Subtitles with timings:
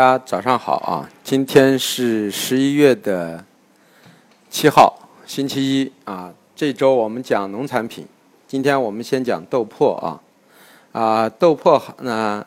[0.00, 1.06] 大家早上好啊！
[1.22, 3.44] 今天是十一月的
[4.48, 6.32] 七号，星期一啊。
[6.56, 8.06] 这周我们讲农产品，
[8.48, 10.18] 今天我们先讲豆粕啊。
[10.92, 12.46] 啊，豆粕呢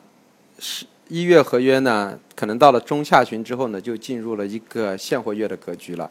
[0.58, 6.10] 是一月合约呢，可能到了中下旬之后呢，就进入了一个现货月的格局了。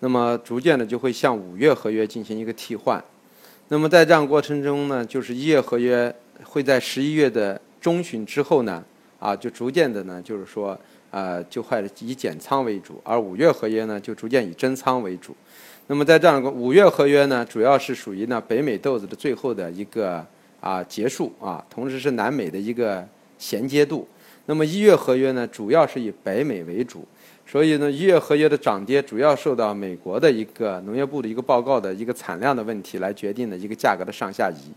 [0.00, 3.02] 那么逐渐的就会向五月合约进行一个替换。
[3.68, 8.84] 那么在这样过程中呢，就是一月合约会在十一月的中旬之后呢，
[9.24, 10.78] 啊，就逐渐的呢，就是说，
[11.10, 15.34] 呃，就会以减仓为主，而五月合约呢，就逐渐以增仓为主。
[15.86, 20.22] 那么在这样的五月合约呢，主要是属于呢北美豆子的最后的一个
[20.60, 23.02] 啊结束啊，同时是南美的一个
[23.38, 24.06] 衔接度。
[24.44, 27.02] 那么一月合约呢，主要是以北美为主。
[27.46, 34.72] 所以呢，一月合约的涨跌主要受到美国的一个农业部的一个报告的一个产量的问题来决定的一个价格的上下移。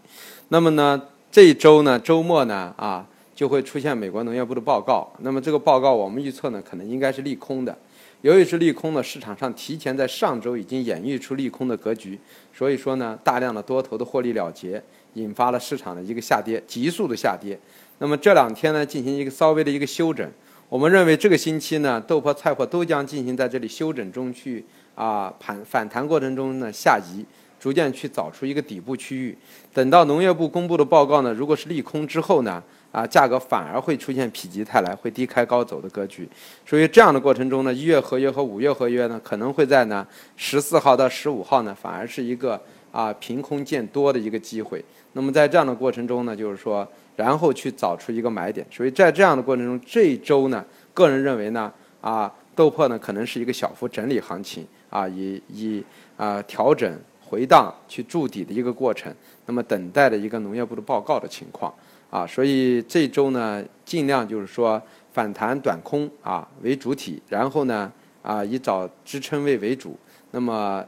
[0.49, 5.07] 那么呢，这一周呢，周末呢，啊，就会出现美国农业部的报告。
[5.19, 7.77] 那么这个报告我们预测呢，可能应该是利空的。
[8.21, 12.19] 由于是利空呢，市场上提前在上周已经演绎出利空的格局，
[12.51, 14.81] 所以说呢，大量的多头的获利了结，
[15.13, 17.59] 引发了市场的一个下跌，急速的下跌。
[17.99, 20.27] 那么这两天呢，进行一个稍微的一个休整。
[20.67, 27.23] 我们认为这个星期呢，豆粕、菜粕都将进行在这里休整中去啊盘反弹过程中呢下移，
[27.59, 29.37] 逐渐去找出一个底部区域。
[29.71, 36.27] 等到农业部公布的报告呢，如果是利空之后呢，啊价格反而会出现否极泰来，会低开高走的格局。
[36.65, 44.83] 所以这样的过程中呢，一月合约和五月合约呢，可能会在呢十四号到十五号呢，反而是一个啊凭空见多的一个机会。
[45.13, 46.87] 那么在这样的过程中呢，就是说。
[47.17, 50.63] 然后去找出一个买点，所以在这样的过程中，这一周呢，
[50.93, 55.83] 个人认为呢，啊，豆粕呢可能是一个小幅整理行情，啊，以以
[56.15, 59.11] 啊调整回荡去筑底的一个过程，
[59.47, 61.73] 那么等待的一个农业部的报告的情况，
[62.09, 67.91] 啊，所以这周呢，尽量就是说反弹短空啊为主体，然后呢，
[68.21, 69.97] 啊以找支撑位为主，
[70.31, 70.85] 那么。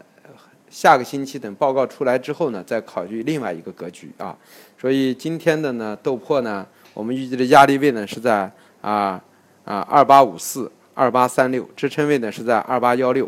[0.71, 4.37] 下个星期等报告出来之后呢，再考虑另外一个格局啊。
[4.79, 6.63] 所以今天的呢豆粕呢，
[6.93, 8.41] 我们预计的压力位呢是在
[8.79, 9.19] 啊
[9.65, 13.27] 啊二八五四、二八三六，支撑位呢是在二八幺六，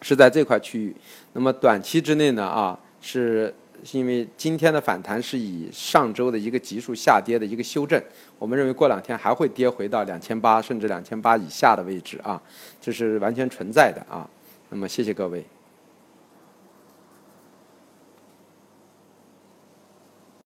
[0.00, 0.96] 是在这块区域。
[1.34, 3.54] 那么短期之内呢啊是，
[3.84, 8.00] 是因为今天的反弹是以上周的一个急速下跌的一个修正，
[8.38, 12.40] 我们认为过两天还会跌回到两千八甚至两千八以下的位置啊，
[12.80, 14.28] 这是完全存在的啊。
[14.68, 15.44] 那么谢谢各位。